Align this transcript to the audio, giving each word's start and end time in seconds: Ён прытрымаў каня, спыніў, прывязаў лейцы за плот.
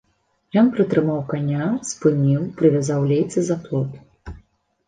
Ён 0.61 0.69
прытрымаў 0.77 1.19
каня, 1.33 1.67
спыніў, 1.89 2.41
прывязаў 2.63 3.07
лейцы 3.13 3.39
за 3.51 3.55
плот. 3.67 3.91